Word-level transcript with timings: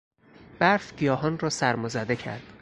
برف 0.59 0.95
گیاهان 0.97 1.39
را 1.39 1.49
سرمازده 1.49 2.15
کرد. 2.15 2.53